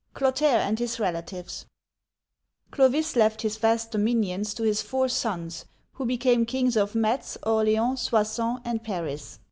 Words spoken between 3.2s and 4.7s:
his vast dominions to